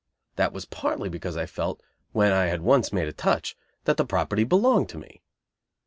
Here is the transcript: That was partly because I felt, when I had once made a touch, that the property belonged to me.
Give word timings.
That 0.35 0.51
was 0.51 0.65
partly 0.65 1.09
because 1.09 1.37
I 1.37 1.45
felt, 1.45 1.79
when 2.11 2.31
I 2.31 2.45
had 2.47 2.61
once 2.63 2.91
made 2.91 3.07
a 3.07 3.13
touch, 3.13 3.55
that 3.83 3.97
the 3.97 4.03
property 4.03 4.43
belonged 4.43 4.89
to 4.89 4.97
me. 4.97 5.21